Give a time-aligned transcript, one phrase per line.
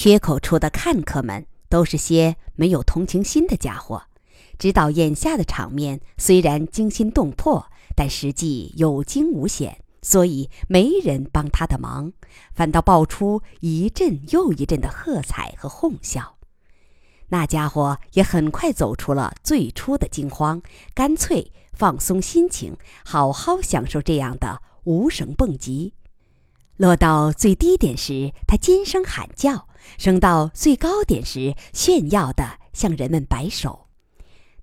[0.00, 4.04] 缺口处的看客们都是些没有同情心的家伙，
[4.56, 12.12] 知道眼下的场面虽然惊心动魄，但实际有惊无险，所以没人帮他的忙，
[12.54, 16.36] 反倒爆出一阵又一阵的喝彩和哄笑。
[17.30, 20.62] 那家伙也很快走出了最初的惊慌，
[20.94, 25.92] 干脆放松心情，好好享受这样的无绳蹦极。
[26.76, 29.66] 落到最低点时，他尖声喊叫；
[29.98, 33.86] 升到最高点时，炫耀地向人们摆手。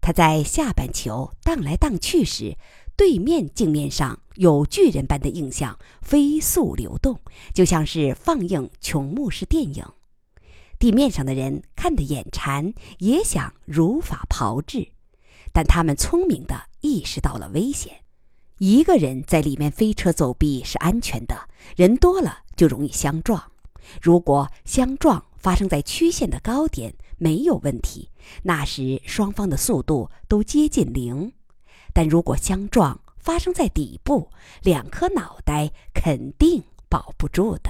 [0.02, 2.58] 他在下半球荡来荡去时，
[2.96, 7.20] 对面镜面上有巨人般的印象飞速流动，
[7.54, 9.84] 就像是放映琼木式电影。
[10.78, 14.90] 地面上的人看得眼馋，也想如法炮制，
[15.52, 18.02] 但他们聪明地意识到了危险。
[18.60, 23.52] 一个人在里面飞车走壁是安全的，人多了就容易相撞。
[24.02, 28.10] 如果相撞发生在曲线的高点，没有问题，
[28.44, 31.34] 那时双方的速度都接近零。
[31.94, 34.30] 但如果相撞发生在底部，
[34.64, 37.70] 两颗脑袋肯定保不住的。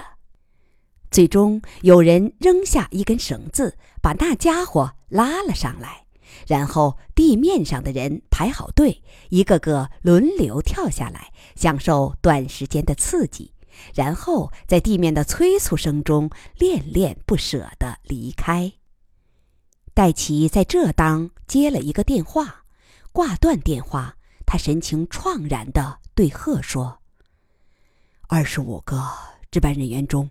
[1.11, 6.05] 最终有人扔下一根绳子，把那家伙拉了上来，
[6.47, 13.53] 然后地面上的人排好队，一个个轮流跳下来，享受短时间的刺激，
[13.93, 18.73] 然后在地面的催促声中恋恋不舍地离开。
[19.93, 22.65] 戴奇在这当接了一个电话，
[23.11, 27.01] 挂断电话，他神情怆然地对贺说
[28.27, 29.01] ：“二十五个
[29.51, 30.29] 值班人员中。”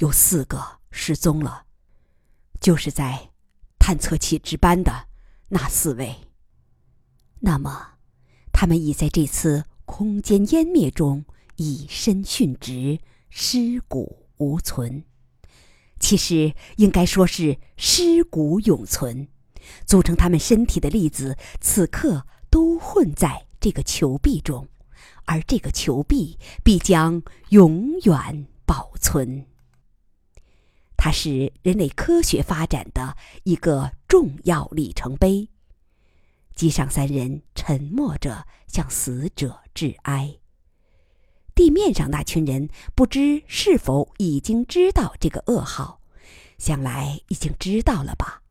[0.00, 1.64] 有四个失踪了，
[2.60, 3.30] 就是在
[3.78, 5.06] 探测器值班的
[5.48, 6.14] 那四位。
[7.40, 7.92] 那么，
[8.52, 11.24] 他们已在这次空间湮灭中
[11.56, 15.04] 以身殉职，尸骨无存。
[15.98, 19.28] 其实应该说是尸骨永存，
[19.86, 24.68] 组成他们身体的粒子此刻都混在这个球壁中，
[25.24, 29.46] 而这个球壁必将永远保存。
[30.96, 35.48] 它是人类科学发展的一个重要里程碑。
[36.54, 40.38] 机上三人沉默着向死者致哀。
[41.56, 46.00] 地面上那群人不知是否已经知道这个噩耗，
[46.58, 48.42] 想来已经知道了吧？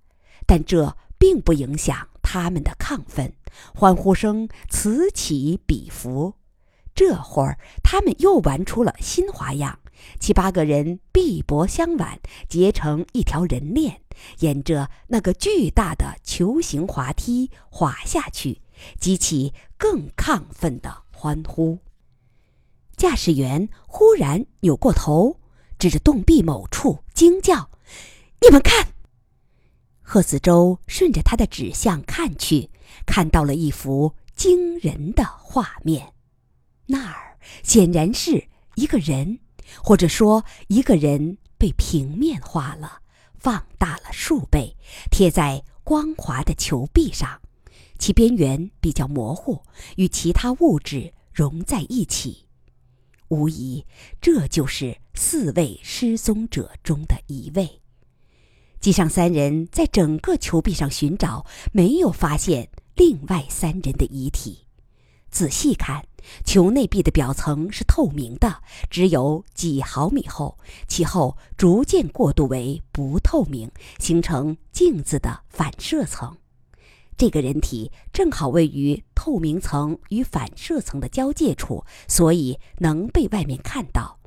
[0.48, 3.32] 但这并不影响他们的亢奋，
[3.76, 6.34] 欢呼声此起彼伏。
[6.96, 9.78] 这会儿，他们又玩出了新花样。
[10.20, 14.02] 七八个人臂膊相挽，结成一条人链，
[14.40, 18.62] 沿着那个巨大的球形滑梯滑下去，
[19.00, 21.78] 激起更亢奋的欢呼。
[22.96, 25.40] 驾驶员忽然扭过头，
[25.78, 27.70] 指着洞壁某处惊叫
[28.42, 28.94] ：“你们看！”
[30.02, 32.70] 贺子洲顺着他的指向看去，
[33.06, 36.14] 看到了一幅惊人的画面，
[36.86, 39.40] 那儿显然是一个人。
[39.84, 43.00] 或者说，一个人被平面化了，
[43.40, 44.78] 放大了数倍，
[45.10, 47.42] 贴在光滑的球壁上，
[47.98, 49.64] 其边缘比较模糊，
[49.96, 52.45] 与其他物质融在一起。
[53.30, 53.86] 无疑，
[54.22, 57.82] 这就是四位失踪者中的一位。
[58.80, 64.66] 机上三人在整个球壁上寻找，没有发现另外三人的遗体。
[65.30, 66.06] 仔细看。
[66.44, 73.70] 球内壁的表层是透明的，只有几毫米厚，其后逐渐过渡为不透明，
[74.00, 76.36] 形成镜子的反射层。
[77.18, 84.20] 这个人体正好位于透明层与反射层的交界处，所以能被外面看到。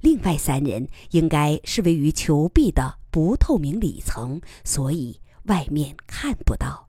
[0.00, 6.88] 另外三人应该是位于球壁的不透明里层，所以外面看不到，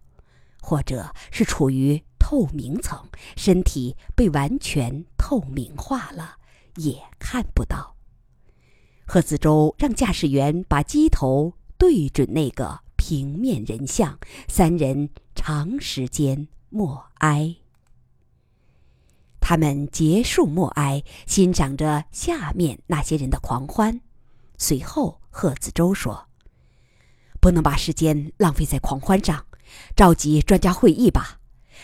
[0.61, 2.03] 或者是处于。
[2.19, 6.35] 透明层，身体被完全透明化了，
[6.75, 7.95] 也看不到。
[9.05, 14.19] 贺子洲让驾驶员把机头对准那个平面人像，
[14.49, 17.55] 三人长时间默哀。
[19.39, 24.01] 他们结束默哀，欣赏着下面那些人的狂欢。
[24.57, 26.27] 随后，贺子洲说
[27.39, 29.45] ：“不能把时间浪费在狂欢上，
[29.95, 31.39] 召集专家会议吧。”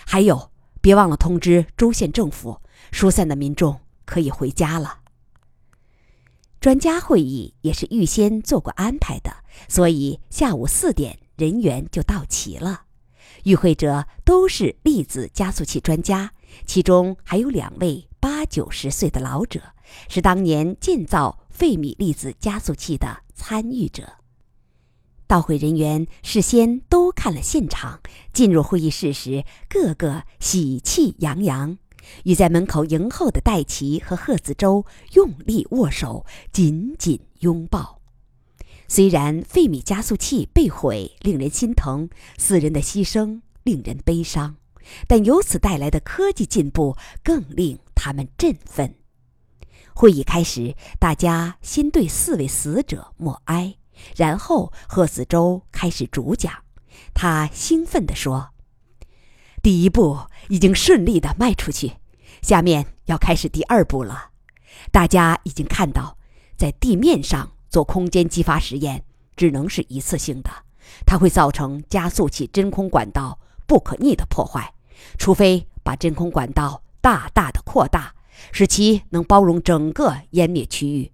[0.06, 2.60] 还有，别忘了通知州县政府，
[2.92, 5.03] 疏散的民众可以回家了。
[6.64, 9.36] 专家会议也是预先做过安排的，
[9.68, 12.84] 所以下午四点人员就到齐了。
[13.44, 16.32] 与会者都是粒子加速器专家，
[16.66, 19.62] 其中还有两位八九十岁的老者，
[20.08, 24.14] 是当年建造费米粒子加速器的参与者。
[25.28, 28.00] 到会人员事先都看了现场，
[28.32, 31.78] 进入会议室时，个个喜气洋洋，
[32.24, 38.02] 与在门口迎候的戴奇和贺子洲用力握手，紧紧拥抱。
[38.88, 44.58] 虽然费米加速器被毁令人心疼，四人的牺牲令人悲伤，
[45.08, 48.96] 但由此带来的科技进步更令他们振奋。
[49.96, 53.76] 会议开始，大家先对四位死者默哀，
[54.16, 56.54] 然后贺子洲开始主讲。
[57.16, 58.50] 他兴奋地说
[59.64, 60.20] ：“第一步
[60.50, 61.94] 已经顺利的迈出去，
[62.44, 64.30] 下面要开始第二步了。
[64.92, 66.20] 大家已经看到，
[66.56, 69.04] 在地面上。”做空间激发实验
[69.36, 70.52] 只能是一次性的，
[71.08, 74.72] 它会造成加速器真空管道不可逆的破坏，
[75.18, 78.14] 除非把真空管道大大的扩大，
[78.52, 81.12] 使其能包容整个湮灭区域。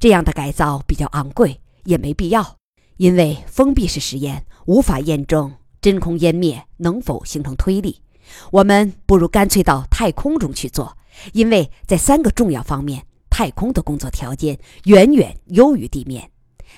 [0.00, 2.56] 这样的改造比较昂贵，也没必要，
[2.96, 8.00] 因为封闭式实验无法验证真空湮灭能否形成推力。
[8.50, 10.96] 我们不如干脆到太空中去做，
[11.32, 13.04] 因为在三个重要方面。
[13.30, 16.30] 太空的工作条件远远优于地面。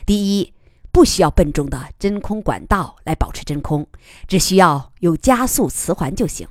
[0.07, 0.53] 第一，
[0.93, 3.85] 不需要笨重的真空管道来保持真空，
[4.29, 6.47] 只需要有加速磁环就行。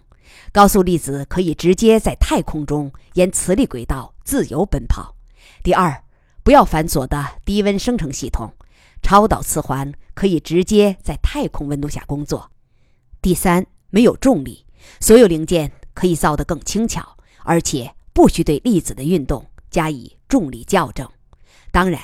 [0.52, 5.16] 高速粒子可以直接在太空中沿磁力轨道自由奔跑。
[5.64, 6.04] 第二，
[6.44, 8.52] 不要繁琐的低温生成系统，
[9.02, 12.52] 超导磁环可以直接在太空温度下工作。
[13.22, 14.66] 第三，没有重力，
[15.00, 19.46] 所有零件可以造得更轻巧，而且不需对粒子的运动。
[19.70, 21.10] 加以重力校正。
[21.72, 22.02] 当然，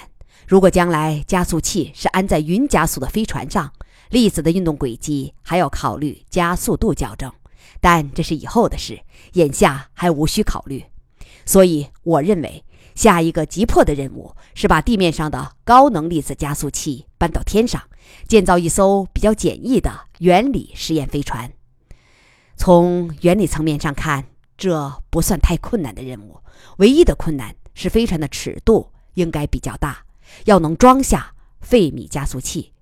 [0.48, 3.74] 如果将来加速器是安在云加速的飞船上，
[4.10, 7.30] 粒子的运动轨迹还要考虑加速度校正。
[7.82, 9.02] 但这是以后的事，
[9.34, 10.82] 眼下还无需考虑。
[11.46, 12.64] 所以，我认为
[12.98, 17.80] 下一个急迫的任务是把地面上的高能粒子加速器搬到天上，
[18.28, 21.54] 建造一艘比较简易的原理实验飞船。
[22.56, 24.26] 从原理层面上看，
[24.58, 26.40] 这不算太困难的任务。
[26.78, 30.04] 唯一的困难是飞船的尺度应该比较大，
[30.46, 32.74] 要能装下费米加速器。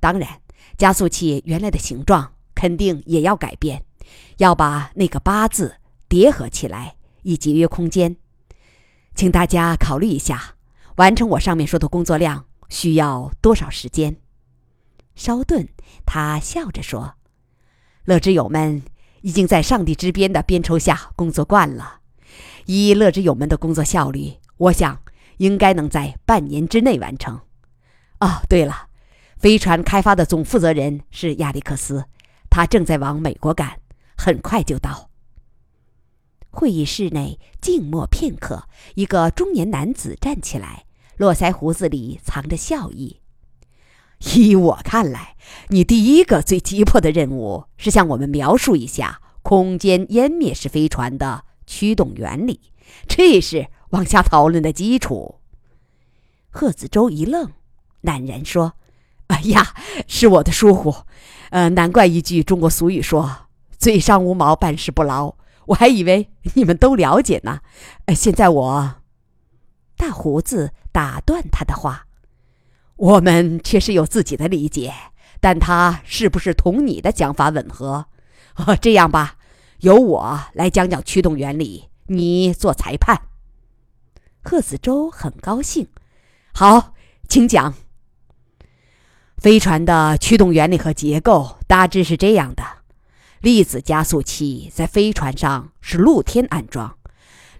[0.00, 0.40] 当然，
[0.78, 3.84] 加速器原来的形状肯定也要改变，
[4.38, 5.76] 要把那个八字
[6.08, 8.16] 叠合起来以节约空间。
[9.20, 10.54] 请大家考虑一下，
[10.96, 14.16] 完成我上面说的工作量需要多少时间？
[15.14, 15.68] 稍顿，
[16.06, 17.16] 他笑着说
[18.06, 18.82] ：“乐之友们
[19.20, 22.00] 已经在上帝之鞭的鞭抽下工作惯了。”
[22.64, 25.02] 以乐之友们的工作效率，我想
[25.36, 27.42] 应该能在半年之内完成。
[28.20, 28.86] 哦，对了，
[29.36, 32.06] 飞船开发的总负责人是亚历克斯，
[32.48, 33.80] 他正在往美国赶，
[34.16, 35.09] 很快就到。
[36.50, 38.64] 会议室内静默片刻，
[38.94, 40.84] 一个中年男子站起来，
[41.16, 43.20] 络腮胡子里藏着笑意。
[44.34, 45.36] 依我看来，
[45.68, 51.44] 你第一个最急迫的任务是向我们描述一下空间湮灭式飞船的。
[51.66, 52.58] 驱动原理，
[53.06, 55.36] 这是往下讨论的基础。
[56.50, 57.52] 贺子洲一愣，
[58.02, 58.72] 赧然说
[59.28, 59.72] ：“哎呀，
[60.08, 60.92] 是我的疏忽。
[61.50, 63.46] 呃，难怪一句中国俗语说
[63.78, 65.36] ‘嘴上无毛，办事不牢’。
[65.70, 67.60] 我还以为你们都了解呢。
[68.14, 68.96] 现在我……”
[69.96, 72.06] 大胡子打断他的话
[72.96, 74.92] ：“我们确实有自己的理解，
[75.40, 78.06] 但他是不是同你的讲法吻合？
[78.56, 79.36] 哦，这样吧。”
[79.80, 83.22] 由我来讲讲驱动原理，你做裁判。
[84.42, 85.88] 贺子洲很高兴。
[86.52, 86.94] 好，
[87.28, 87.72] 请讲。
[89.38, 92.62] 飞船的驱动原理和结构大致是这样的：
[93.40, 96.94] 粒子加速器在飞船上是露天安装，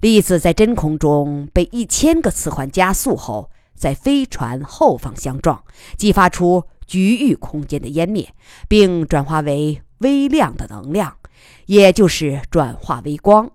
[0.01, 5.65] 粒子在真空中被一千个磁环加速后，在飞船后方相撞，
[5.97, 8.29] 激发出局域空间的湮灭，
[8.69, 11.17] 并转化为微量的能量。
[11.65, 13.51] 也就是转化为光，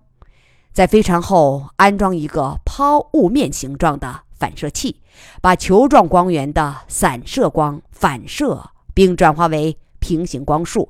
[0.74, 5.00] 在飞船后安装一个抛物面形状的反射器，
[5.41, 10.89] 把球状光源的散射光反射并转化为平行光束，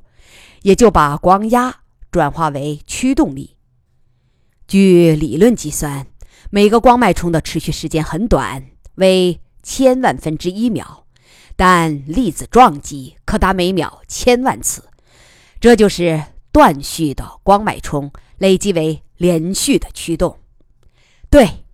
[0.65, 3.55] 也就把光压转化为驱动力。
[4.67, 6.07] 据理论计算，
[6.49, 11.05] 每个光脉冲的持续时间很短，为千万分之一秒，
[11.55, 14.83] 但粒子撞击可达每秒千万次，
[15.59, 16.23] 这就是。
[16.55, 20.39] 断续的光脉冲累积为连续的驱动，
[21.29, 21.65] 对，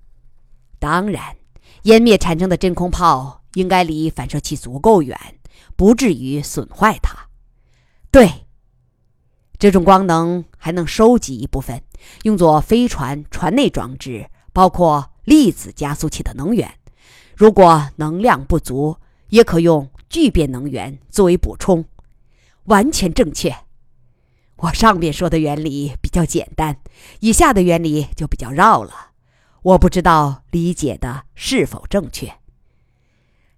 [0.80, 1.36] 当然，
[1.84, 5.16] 湮灭产生的真空泡应该离反射器足够远，
[5.76, 7.16] 不至于损坏它。
[8.10, 8.48] 对，
[9.62, 11.84] 这种光能还能收集一部分，
[12.24, 16.80] 用作飞船船内装置，包括粒子加速器的能源。
[17.36, 18.98] 如果能量不足，
[19.30, 21.86] 也可用聚变能源作为补充，
[22.64, 23.56] 完全正确。
[24.56, 26.78] 我上面说的原理比较简单，
[27.20, 29.12] 以下的原理就比较绕了。
[29.62, 32.34] 我不知道理解的是否正确，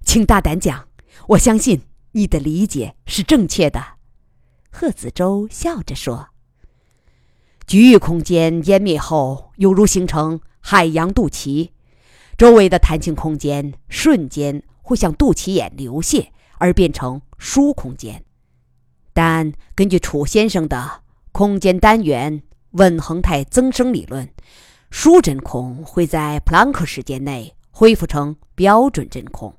[0.03, 0.85] 请大胆讲。
[1.29, 3.92] 我相信你的理解是正确的。
[4.75, 6.29] 贺子舟笑着说
[7.67, 11.69] ：“局域空间湮灭后，犹如形成海洋肚脐，
[12.37, 18.25] 周围的弹性空间瞬间会向肚脐眼流泻，而变成疏空间。
[19.13, 24.27] 但根据楚先生的空间单元稳恒态增生理论。”
[24.89, 29.51] 疏真空会在普朗克时间内恢复成标准真空，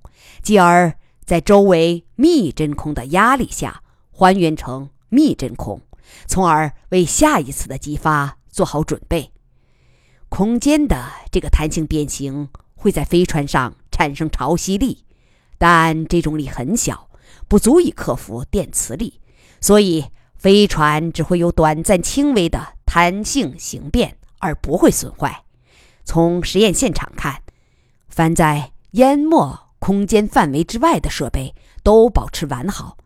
[0.43, 0.95] 继而
[1.25, 5.81] 在周围密真空的压力下还原成密真空，
[6.27, 9.31] 从而为下一次的激发做好准备。
[10.29, 15.05] 空间的这个弹性变形会在飞船上产生潮汐力，
[15.57, 17.09] 但这种力很小，
[17.47, 19.21] 不足以克服电磁力，
[19.61, 24.17] 所以飞船只会有短暂轻微的弹性形变。
[24.45, 25.43] 而不会损坏。
[26.05, 27.41] 从实验现场看，
[28.09, 32.99] 凡在淹没空间范围之外的设备都保持完好，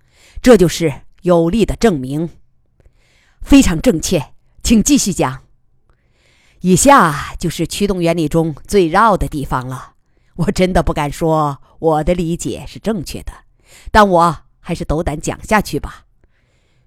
[0.43, 2.31] 这就是有力的证明。
[3.43, 4.33] 非常正确，
[4.63, 5.43] 请继续讲。
[6.63, 9.93] 以下就是驱动原理中最绕的地方了。
[10.37, 13.33] 我真的不敢说我的理解是正确的，
[13.93, 16.07] 但我还是斗胆讲下去吧。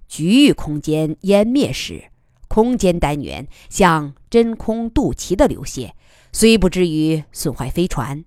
[0.07, 2.05] 局域空间湮灭时。
[2.48, 5.91] 空间单元向真空肚脐的流泻，
[6.33, 8.25] 虽不至于损坏飞船，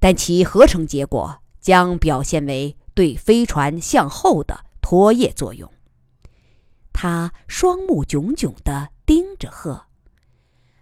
[0.00, 5.70] 但其合成结果将表现为对飞船向后的拖曳作用。
[6.92, 9.86] 他双目炯炯地盯着鹤。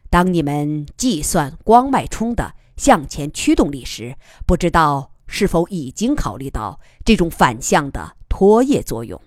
[0.08, 9.20] 当你们计算光脉冲的向前驱动力时，不知道是否已经考虑到这种反向的拖曳作用？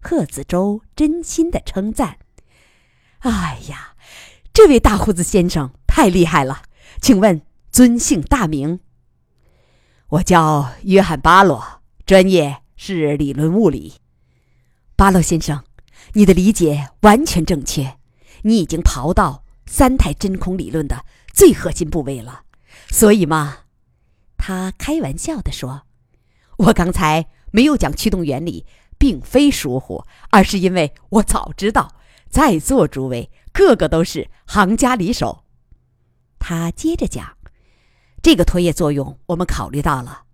[0.00, 2.20] 贺子洲真心的称赞。
[3.18, 3.96] 哎呀，
[4.52, 6.62] 这位大胡子先生太厉害了！
[7.02, 8.78] 请问尊姓大名？
[10.10, 13.94] 我叫约翰·巴洛，专业是理论物理。
[14.96, 15.64] 巴洛先生，
[16.14, 17.98] 你的理解完全正确，
[18.42, 21.04] 你已经刨到三态真空理论的
[21.34, 22.44] 最核心部位了。
[22.88, 23.58] 所以嘛，
[24.36, 25.82] 他开玩笑地说
[26.56, 28.64] ：“我刚才没有讲驱动原理，
[28.96, 31.92] 并非疏忽，而是因为我早知道。”
[32.30, 35.44] 在座诸位个个都是行家里手。
[36.38, 37.38] 他接着讲
[38.22, 40.24] ：“这个拖曳作用我们考虑到了。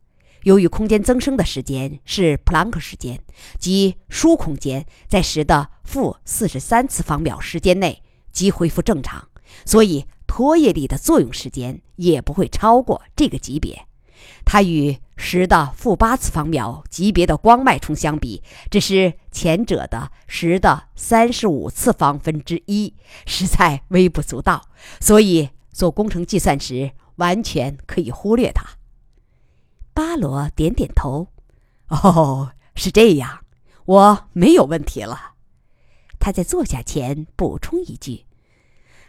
[0.44, 3.18] 由于空间增生的时间是普朗克时间，
[3.58, 9.28] 即疏空间在十的负四十三次方秒时间内即恢复正常，
[9.66, 13.86] 所以拖曳力的作用时间也不会超过这个级别。
[14.44, 22.92] 它与……”十的负八次方秒级别的光脉冲相比，只是前者的十的三十五次方分之一，
[23.24, 24.68] 实在微不足道，
[25.00, 28.66] 所以做工程计算时完全可以忽略它。
[29.94, 31.28] 巴罗点点头
[31.88, 33.44] ：“哦，是这样，
[33.86, 35.34] 我没有问题了。”
[36.18, 38.24] 他在坐下前补充一句：“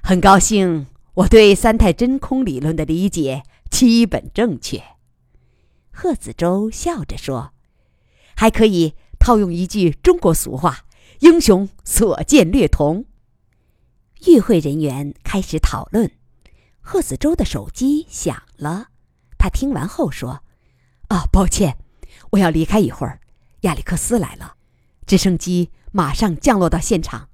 [0.03, 4.83] 很高兴我对三态真空理论的理解基本正确。”
[5.91, 7.53] 贺子洲笑着说
[8.35, 10.85] ：“还可以套用一句中国俗话
[11.21, 13.05] ，‘英雄所见略同’。”
[14.27, 16.11] 与会人员开始讨论。
[16.81, 18.89] 贺子洲的手机响了，
[19.39, 20.43] 他听完后说
[21.15, 21.77] ：“啊，抱歉，
[22.31, 23.21] 我要离开一会儿。
[23.61, 24.55] 亚历克斯来了，
[25.07, 27.29] 直升机马上降落到现场，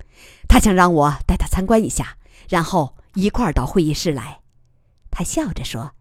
[0.47, 2.15] 他想让我带他参观一下，
[2.47, 4.41] 然后一块儿到会议室来。”
[5.09, 5.93] 他笑着说：“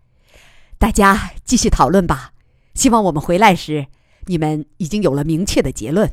[0.79, 2.35] 大家继续讨论吧。”
[2.77, 3.87] 希望我们回来时，
[4.27, 6.13] 你们已经有了明确的结论。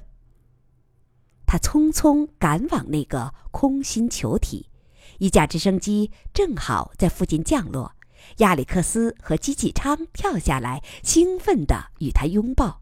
[1.46, 4.70] 他匆匆赶往那个空心球体，
[5.18, 7.97] 一架直升机正好在附近降落。
[8.38, 12.82] 亚历克斯和机器昌跳下来，兴奋地与他拥抱。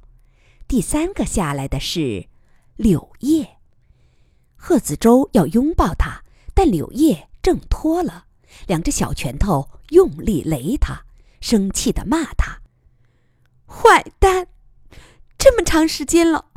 [0.68, 2.28] 第三个下来的是
[2.76, 3.58] 柳叶。
[4.56, 6.24] 贺子舟要拥抱他，
[6.54, 8.26] 但柳叶挣脱了，
[8.68, 11.06] 两只小拳头用力擂他，
[11.40, 12.62] 生气地骂他。
[13.68, 14.48] 坏蛋，
[15.38, 16.52] 这么长时间了，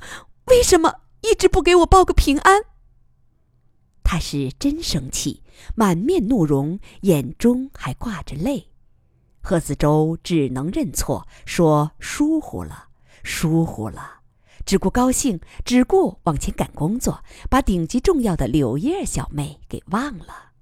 [0.47, 2.63] 为什么一直不给我报个平安？
[4.03, 5.43] 他是真生气，
[5.75, 8.71] 满面怒容，眼中还挂着泪。
[9.41, 12.89] 贺子洲只能认错，说疏忽了，
[13.23, 14.21] 疏忽了，
[14.67, 20.53] 只顾高兴，只顾往前赶工作，把顶级重要的柳叶小妹给忘了。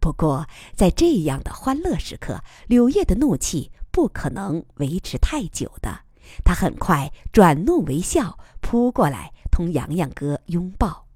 [0.00, 3.70] 不过，在这样的欢乐时刻，柳叶的怒气。
[3.90, 6.00] 不可能维持太久的，
[6.44, 11.06] 他很快转怒为笑，扑过来同洋洋哥拥抱。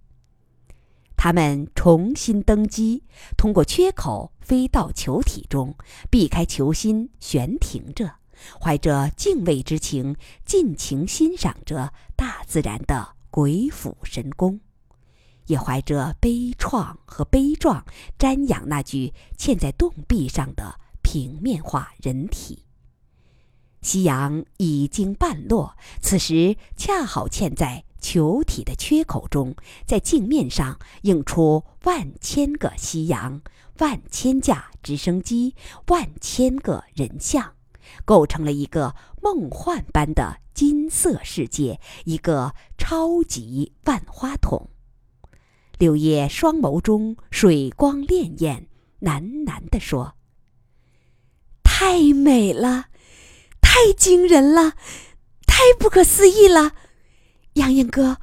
[1.19, 3.03] 他们重新登机，
[3.37, 5.75] 通过缺口飞到球体中，
[6.09, 8.15] 避开球心悬停着，
[8.61, 10.15] 怀着敬畏之情，
[10.47, 14.61] 尽情欣赏着大自然的鬼斧神工，
[15.47, 17.85] 也怀着悲怆和悲壮，
[18.17, 22.65] 瞻仰那具嵌在洞壁上的平面化人体。
[23.83, 27.85] 夕阳已经半落，此时恰好嵌在。
[28.09, 29.55] 球体的缺口中，
[29.87, 33.43] 在镜面上映出万千个夕阳、
[33.81, 35.55] 万千架直升机、
[35.89, 37.53] 万千个人像，
[38.07, 44.71] 构成了一个梦幻般的金色世界，一个超级万花筒。
[45.77, 48.69] 柳叶双眸中水光潋滟，
[49.03, 50.15] 喃喃地说
[51.63, 52.87] ：“太美了，
[53.61, 54.73] 太惊人了，
[55.47, 56.73] 太不可思议了。”
[57.59, 58.19] 洋洋哥，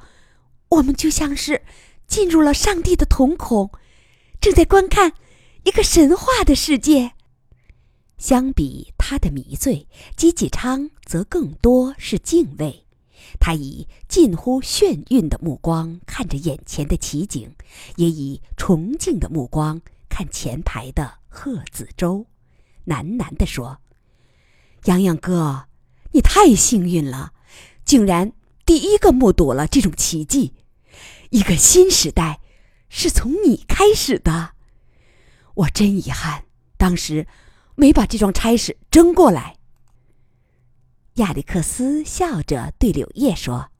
[0.70, 1.62] 我们就像是
[2.06, 3.70] 进入了上帝的瞳孔，
[4.40, 5.12] 正在观看
[5.64, 7.12] 一个神话的世界。
[8.16, 12.86] 相比他的迷醉，姬继昌则更多是敬畏。
[13.38, 17.54] 他以近乎眩晕的目光看着眼前的奇景，
[17.96, 22.24] 也以崇敬的目光看前排的贺子洲，
[22.86, 23.78] 喃喃地说
[24.86, 25.66] ：“洋洋哥，
[26.12, 27.34] 你太幸运了，
[27.84, 28.32] 竟然……”
[28.66, 30.52] 第一个目睹了这种奇迹，
[31.30, 32.40] 一个新时代
[32.88, 34.54] 是从你开始的。
[35.54, 36.46] 我真遗憾，
[36.76, 37.28] 当时
[37.76, 39.56] 没把这桩差事争过来。
[41.14, 43.70] 亚历克斯笑着对柳叶说：“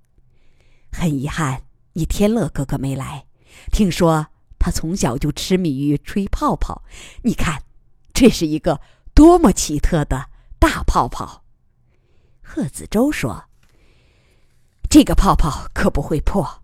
[0.93, 1.65] 很遗憾，
[1.95, 3.27] 你天乐哥哥没来。
[3.73, 6.85] 听说他从小就痴迷于吹泡泡，
[7.25, 7.65] 你看，
[8.15, 8.81] 这是一个
[9.13, 11.43] 多么奇特的大泡泡。”
[12.41, 13.47] 贺子洲说。
[14.89, 16.63] 这个泡泡可不会破。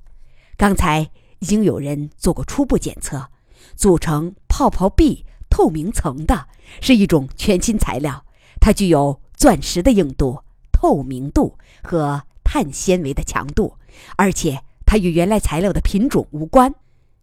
[0.57, 3.29] 刚才已经有人做过初步检测，
[3.77, 6.47] 组成泡泡壁透明层的
[6.81, 8.25] 是一种全新材料，
[8.61, 10.41] 它具有钻石的硬度、
[10.73, 13.77] 透明度和碳纤维的强度，
[14.17, 16.75] 而且它与原来材料的品种无关，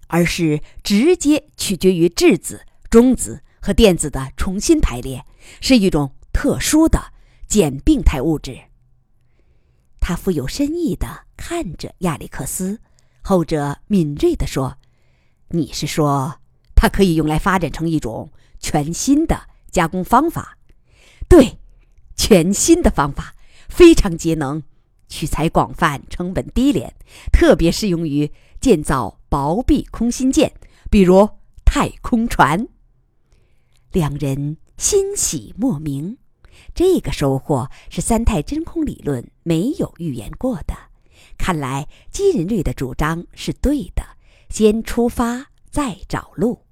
[0.07, 5.25] 而是直接取决于质子、中子和电子的重新排列，
[5.61, 7.13] 是一种特殊的
[7.47, 8.68] 简病态物质。
[10.09, 12.79] 他富有深意地看着亚历克斯，
[13.21, 14.75] 后者敏锐地说
[15.49, 16.39] ：“你是说，
[16.73, 20.57] 它可以用来发展成一种全新的加工方法？
[21.27, 21.59] 对，
[22.15, 23.35] 全新的方法，
[23.67, 24.63] 非常节能，
[25.07, 26.95] 取材广泛，成本低廉，
[27.31, 30.51] 特别适用于建造薄壁空心件，
[30.89, 31.29] 比如
[31.63, 32.67] 太空船。”
[33.93, 36.17] 两人欣喜莫名。
[36.73, 40.75] 这个收获是三态真空理论没有预言过的。
[41.37, 44.03] 看来基人律的主张是对的，
[44.49, 46.65] 先出发再找路。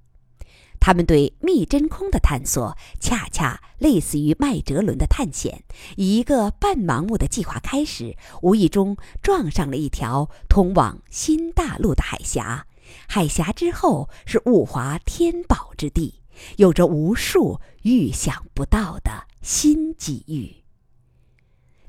[0.80, 5.64] 他们对密真空的探索，恰恰类似于麦哲伦的探险，
[5.96, 12.66] 以一个半盲目的计划开始，无意中撞上了一条通往新大陆的海峡。
[13.08, 16.20] 海峡之后是物华天宝之地，
[16.56, 19.28] 有着无数预想不到的。
[19.40, 20.64] 新机遇。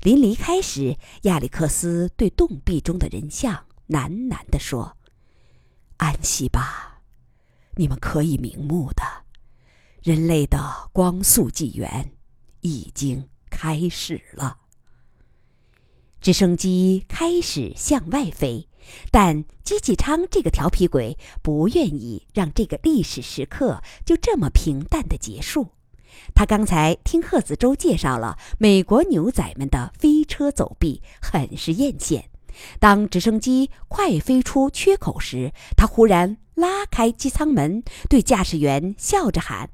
[0.02, 4.96] 临离开时，亚历克斯对洞壁中的人像喃喃地说
[5.98, 7.02] ：“安息吧，
[7.74, 9.02] 你们可以瞑目的，
[10.02, 12.12] 人类的光速纪元
[12.60, 14.60] 已经开始了。”
[16.22, 18.69] 直升机开始向外飞，
[19.10, 25.68] 但姬继昌这个调皮鬼不愿意让这个历史时刻就这么平淡的结束。
[26.34, 32.24] 他刚才听贺子洲介绍了美国牛仔们的飞车走壁，很是艳羡。
[32.78, 39.70] 当直升机快飞出缺口时，他忽然拉开机舱门，对驾驶员笑着喊：“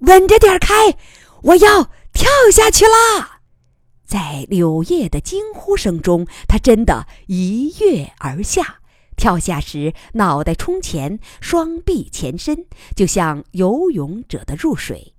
[0.00, 0.96] 稳着点开，
[1.42, 3.35] 我要跳下去啦！”
[4.06, 8.80] 在柳叶的惊呼声中，他真的一跃而下。
[9.16, 15.14] 跳下时，脑袋冲前，双臂前伸，就像游泳者的入水。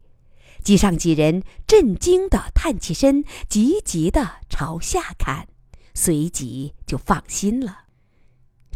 [0.64, 5.48] 机上几人震惊地探起身，急急地朝下看，
[5.94, 7.86] 随即就放心了。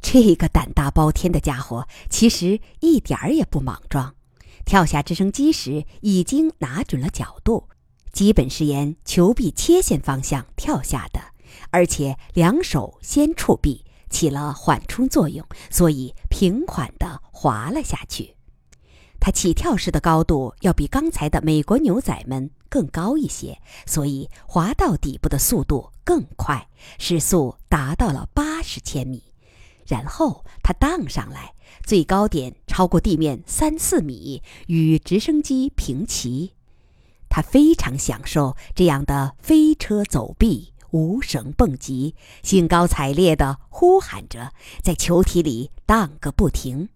[0.01, 4.15] 这个胆大包天的家伙其实一点儿也不莽撞。
[4.65, 7.69] 跳下直升机时，已经拿准了角度，
[8.11, 11.21] 基本是沿球壁切线方向跳下的，
[11.69, 18.35] 而且两手先触壁，起了缓冲作用，所以平缓地滑了下去。
[19.19, 29.23] 他起跳时的高度要比刚才的美国牛仔们更高一些，所以滑到底部的速度更快，时速达到了八十千米。
[29.85, 36.53] 然后它荡上来，最高点超过地面三四米，与直升机平齐。
[37.31, 42.13] 他非常享受这样的飞车走壁、无绳蹦极，
[42.43, 44.51] 兴高采烈地呼喊着，
[44.83, 46.89] 在球体里荡个不停。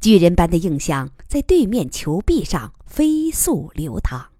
[0.00, 4.30] 巨人般的印象在对面球壁上飞速流淌。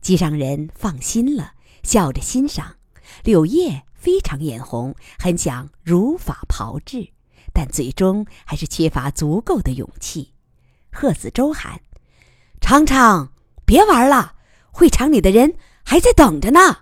[0.00, 2.76] 机上人放心了，笑着欣赏。
[3.24, 7.10] 柳叶非常眼红，很想如法炮制，
[7.52, 10.32] 但最终还是缺乏足够的勇气。
[10.90, 11.80] 贺子洲喊
[12.60, 13.32] ：“长长，
[13.66, 14.36] 别玩了！”
[14.72, 15.54] 会场里的人
[15.84, 16.78] 还在等着呢。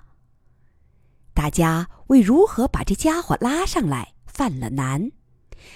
[1.34, 5.10] 大家为如何把这家伙拉上来犯了难。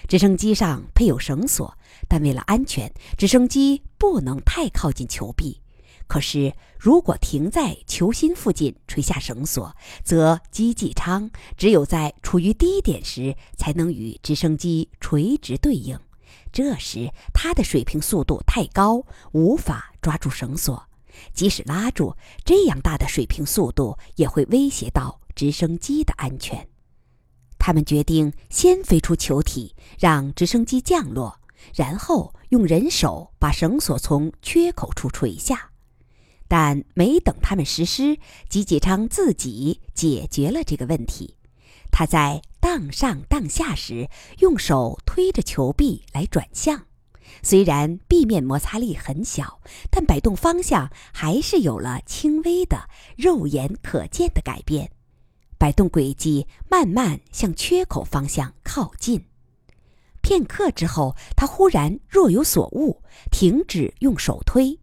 [0.09, 1.77] 直升机上配有绳索，
[2.09, 5.61] 但为了安全，直升机不能太靠近球壁。
[6.07, 15.99] 可是，如果停在球心附近垂下绳索，则机技舱只有在处于低点时才能与直升机垂直对应。
[16.53, 20.87] 这时，它的水平速度太高，无法抓住绳索。
[21.33, 26.69] 即使拉住，这样大的水平速度也会威胁到直升机的安全。
[27.59, 31.41] 他们决定先飞出球体，让直升机降落，
[31.75, 35.71] 然后用人手把绳索从缺口处垂下。
[36.47, 38.19] 但没等他们实施，
[38.51, 41.37] 吉吉昌自己解决了这个问题。
[41.91, 46.87] 他在荡上荡下时，用手推着球壁来转向。
[47.43, 49.61] 虽然壁面摩擦力很小，
[49.91, 54.91] 但摆动方向还是有了轻微的、肉眼可见的改变。
[55.59, 59.25] 摆动轨迹慢慢向缺口方向靠近。
[60.21, 64.79] 片刻之后，他忽然若有所悟，停止用手推，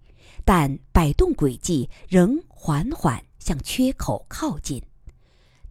[0.46, 4.82] 但摆动轨迹仍缓缓向缺口靠近。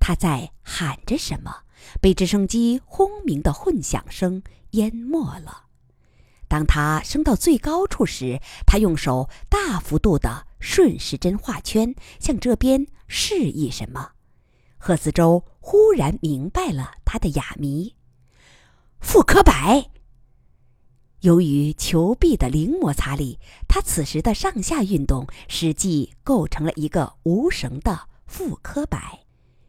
[0.01, 1.55] 他在喊着什么，
[2.01, 5.67] 被直升机轰鸣的混响声淹没了。
[6.51, 14.11] 当他升到最高处时，他用手大幅度的顺时针画圈，向这边示意什么。
[14.77, 17.95] 贺思周忽然明白了他的哑谜：
[18.99, 19.91] 复刻摆。
[21.21, 29.21] 由于球壁的零摩擦力，他此时的上下运动实际构成了一个无绳的复刻摆。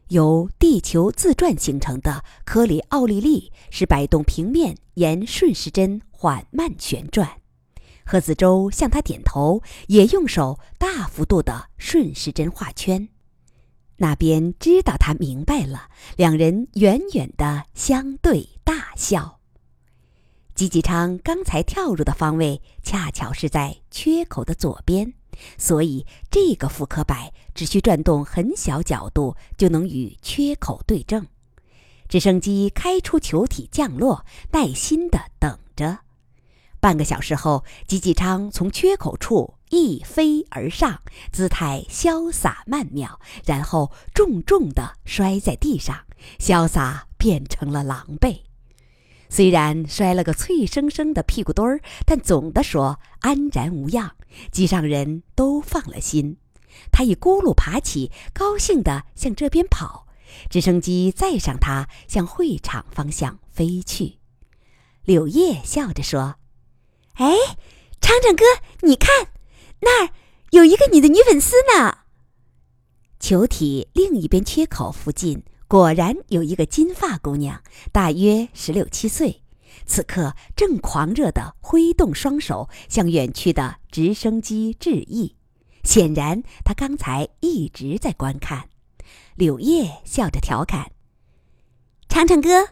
[0.08, 7.28] 由地球自转形成的科里奥利力使摆动平面沿顺时针缓慢旋转。
[8.06, 13.08] 贺子洲向他点头，也用手大幅度的顺时针画圈。
[13.96, 19.40] 那边知道他明白了，两人远远的相对大笑。
[20.54, 25.12] 吉吉昌刚才跳入的方位恰巧是在缺口的左边。
[25.58, 31.26] 所以，这个复刻摆只需转动很小角度，就能与缺口对正。
[32.08, 35.98] 直升机开出球体降落，耐心地等着。
[36.82, 45.96] 半个小时后，吉吉昌从缺口处一飞而上，姿态潇洒曼妙，然后重重地摔在地上，
[46.40, 48.40] 潇洒变成了狼狈。
[49.28, 54.16] 虽然摔了个脆生生的屁股墩儿，但总的说安然无恙，
[54.50, 56.38] 机上人都放了心。
[56.90, 60.08] 他一咕噜爬起，高兴地向这边跑。
[60.50, 64.18] 直升机载上他，向会场方向飞去。
[65.04, 66.34] 柳叶笑着说
[67.14, 67.34] ：“哎，
[68.00, 68.44] 长长哥，
[68.82, 69.28] 你看，
[69.80, 70.10] 那儿
[70.50, 71.98] 有一个你的女粉丝呢。”
[73.20, 75.44] 球体另一边缺口附近。
[75.68, 79.42] 果然有一个金发姑娘，大约十六七岁，
[79.86, 85.34] 此刻正狂热地挥动双手向远去的直升机致意。
[85.82, 88.68] 显然，她刚才一直在观看。
[89.34, 90.92] 柳叶笑着调侃
[92.06, 92.68] ：“长长哥，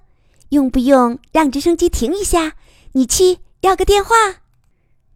[0.51, 2.57] 用不用让直升机停一下？
[2.93, 4.15] 你去要个电话。”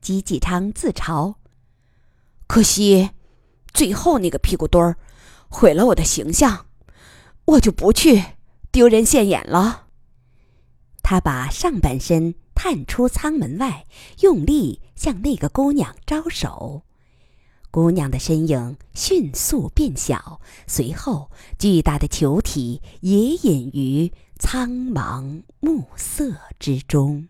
[0.01, 1.37] 吉吉昌自嘲
[2.47, 3.11] ：“可惜，
[3.73, 4.97] 最后那个屁股墩儿，
[5.49, 6.67] 毁了我的形象。”
[7.47, 8.23] 我就不去，
[8.73, 9.89] 丢人现眼了。
[11.03, 13.85] 他把上半身探出舱门外，
[14.21, 16.85] 用力向那个姑娘招手。
[17.71, 27.29] 姑娘的身影迅速变小，随后巨大的球体也隐于苍茫暮色之中。